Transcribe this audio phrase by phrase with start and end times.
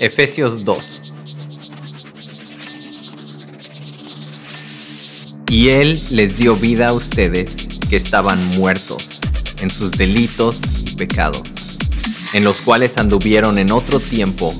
[0.00, 1.14] Efesios 2
[5.48, 7.54] Y Él les dio vida a ustedes
[7.88, 9.20] que estaban muertos
[9.60, 11.42] en sus delitos y pecados,
[12.32, 14.52] en los cuales anduvieron en otro tiempo,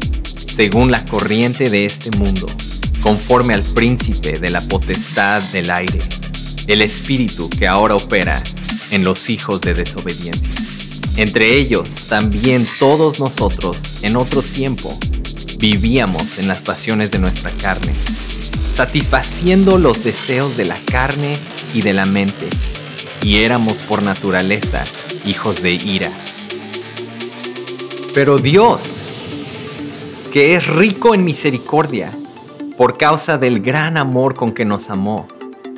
[0.53, 2.47] según la corriente de este mundo,
[3.03, 5.99] conforme al príncipe de la potestad del aire,
[6.69, 8.41] el espíritu que ahora opera
[8.91, 10.64] en los hijos de desobediencia.
[11.17, 14.99] Entre ellos también todos nosotros en otro tiempo
[15.59, 17.95] vivíamos en las pasiones de nuestra carne,
[18.75, 21.39] satisfaciendo los deseos de la carne
[21.73, 22.49] y de la mente,
[23.23, 24.85] y éramos por naturaleza
[25.25, 26.11] hijos de ira.
[28.13, 28.99] Pero Dios,
[30.33, 32.11] que es rico en misericordia,
[32.77, 35.29] por causa del gran amor con que nos amó,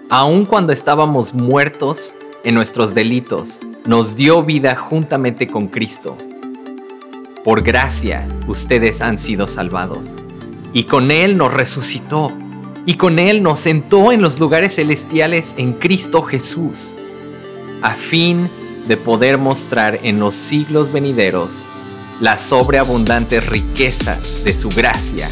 [0.08, 6.16] aun cuando estábamos muertos en nuestros delitos, nos dio vida juntamente con Cristo.
[7.44, 10.08] Por gracia ustedes han sido salvados.
[10.72, 12.32] Y con Él nos resucitó.
[12.84, 16.94] Y con Él nos sentó en los lugares celestiales en Cristo Jesús,
[17.82, 18.48] a fin
[18.86, 21.64] de poder mostrar en los siglos venideros
[22.20, 25.28] las sobreabundantes riquezas de su gracia,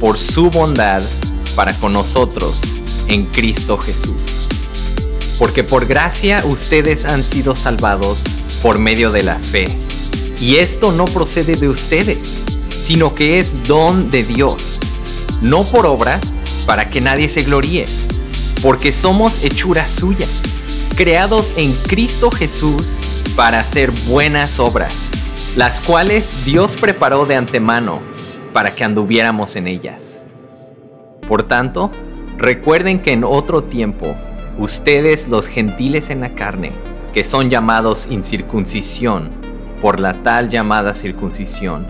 [0.00, 1.02] por su bondad
[1.54, 2.60] para con nosotros
[3.08, 4.49] en Cristo Jesús.
[5.40, 8.22] Porque por gracia ustedes han sido salvados
[8.62, 9.66] por medio de la fe
[10.40, 12.18] y esto no procede de ustedes,
[12.82, 14.80] sino que es don de Dios,
[15.42, 16.18] no por obra,
[16.66, 17.84] para que nadie se gloríe,
[18.62, 20.26] porque somos hechura suya,
[20.96, 22.96] creados en Cristo Jesús
[23.36, 24.92] para hacer buenas obras,
[25.56, 28.00] las cuales Dios preparó de antemano
[28.54, 30.18] para que anduviéramos en ellas.
[31.28, 31.90] Por tanto,
[32.38, 34.16] recuerden que en otro tiempo,
[34.60, 36.72] ustedes los gentiles en la carne,
[37.14, 39.30] que son llamados incircuncisión,
[39.80, 41.86] por la tal llamada circuncisión,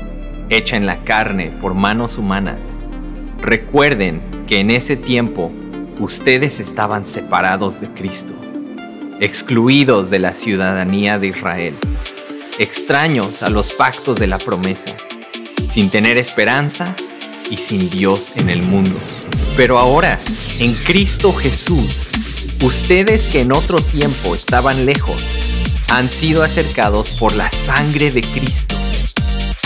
[0.48, 2.58] hecha en la carne por manos humanas.
[3.40, 5.50] Recuerden que en ese tiempo
[5.98, 8.34] ustedes estaban separados de Cristo,
[9.18, 11.74] excluidos de la ciudadanía de Israel,
[12.60, 14.92] extraños a los pactos de la promesa,
[15.70, 16.94] sin tener esperanza
[17.50, 18.96] y sin Dios en el mundo.
[19.56, 20.20] Pero ahora,
[20.60, 22.10] en Cristo Jesús,
[22.62, 25.20] ustedes que en otro tiempo estaban lejos,
[25.90, 28.76] han sido acercados por la sangre de Cristo,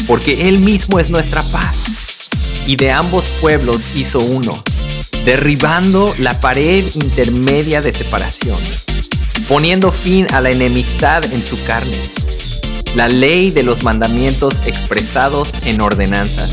[0.06, 1.76] porque Él mismo es nuestra paz,
[2.66, 4.62] y de ambos pueblos hizo uno,
[5.24, 8.58] derribando la pared intermedia de separación,
[9.48, 11.98] poniendo fin a la enemistad en su carne,
[12.94, 16.50] la ley de los mandamientos expresados en ordenanzas,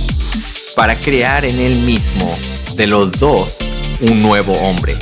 [0.76, 2.34] para crear en Él mismo
[2.76, 3.50] de los dos
[4.02, 4.96] un nuevo hombre,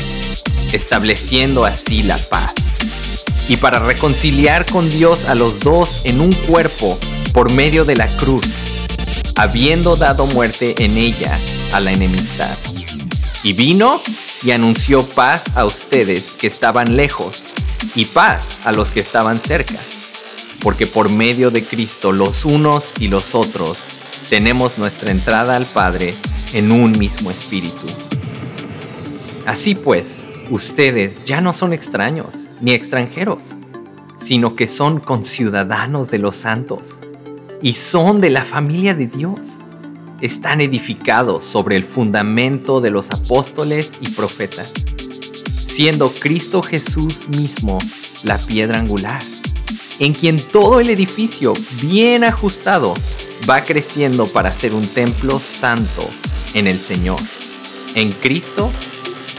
[0.74, 2.54] estableciendo así la paz
[3.50, 7.00] y para reconciliar con Dios a los dos en un cuerpo
[7.34, 8.46] por medio de la cruz,
[9.36, 11.36] habiendo dado muerte en ella
[11.74, 12.56] a la enemistad.
[13.44, 14.00] Y vino
[14.44, 17.46] y anunció paz a ustedes que estaban lejos
[17.96, 19.80] y paz a los que estaban cerca,
[20.62, 23.80] porque por medio de Cristo los unos y los otros
[24.30, 26.14] tenemos nuestra entrada al Padre
[26.54, 27.88] en un mismo espíritu.
[29.48, 32.28] Así pues, ustedes ya no son extraños
[32.62, 33.56] ni extranjeros,
[34.22, 36.96] sino que son conciudadanos de los santos
[37.62, 39.58] y son de la familia de Dios.
[40.22, 44.74] Están edificados sobre el fundamento de los apóstoles y profetas,
[45.50, 47.78] siendo Cristo Jesús mismo
[48.24, 49.22] la piedra angular,
[50.00, 52.94] en quien todo el edificio bien ajustado
[53.50, 56.10] va creciendo para ser un templo santo
[56.54, 57.20] en el Señor.
[57.96, 58.70] En Cristo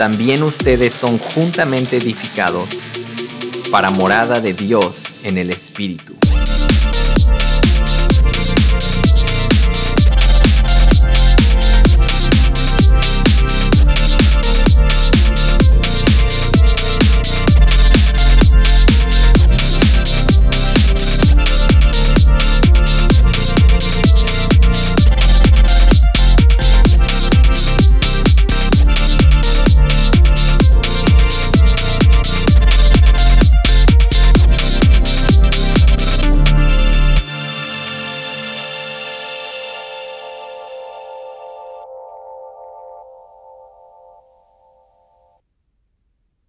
[0.01, 2.71] también ustedes son juntamente edificados
[3.71, 6.20] para morada de Dios en el Espíritu.